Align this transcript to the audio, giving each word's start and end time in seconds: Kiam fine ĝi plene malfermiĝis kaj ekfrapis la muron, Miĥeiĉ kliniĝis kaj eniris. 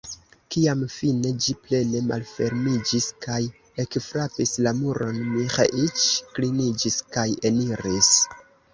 Kiam 0.53 0.79
fine 0.93 1.33
ĝi 1.47 1.53
plene 1.65 2.01
malfermiĝis 2.07 3.07
kaj 3.27 3.39
ekfrapis 3.85 4.57
la 4.69 4.75
muron, 4.81 5.23
Miĥeiĉ 5.37 6.11
kliniĝis 6.37 7.03
kaj 7.17 7.31
eniris. 7.53 8.15